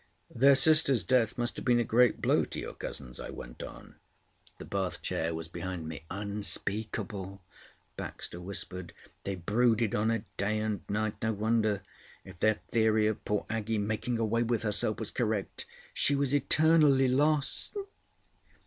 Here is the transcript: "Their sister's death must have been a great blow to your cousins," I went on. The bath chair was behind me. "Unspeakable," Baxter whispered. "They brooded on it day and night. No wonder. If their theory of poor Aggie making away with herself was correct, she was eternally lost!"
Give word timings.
"Their 0.33 0.55
sister's 0.55 1.03
death 1.03 1.37
must 1.37 1.57
have 1.57 1.65
been 1.65 1.79
a 1.79 1.83
great 1.83 2.23
blow 2.23 2.43
to 2.43 2.59
your 2.59 2.73
cousins," 2.73 3.19
I 3.19 3.29
went 3.29 3.61
on. 3.61 3.97
The 4.57 4.65
bath 4.65 5.03
chair 5.03 5.35
was 5.35 5.47
behind 5.47 5.87
me. 5.87 6.05
"Unspeakable," 6.09 7.43
Baxter 7.97 8.41
whispered. 8.41 8.93
"They 9.25 9.35
brooded 9.35 9.93
on 9.93 10.09
it 10.09 10.23
day 10.37 10.57
and 10.57 10.81
night. 10.89 11.17
No 11.21 11.33
wonder. 11.33 11.83
If 12.25 12.39
their 12.39 12.61
theory 12.71 13.05
of 13.05 13.23
poor 13.25 13.45
Aggie 13.47 13.77
making 13.77 14.17
away 14.17 14.41
with 14.41 14.63
herself 14.63 14.97
was 14.97 15.11
correct, 15.11 15.67
she 15.93 16.15
was 16.15 16.33
eternally 16.33 17.07
lost!" 17.07 17.77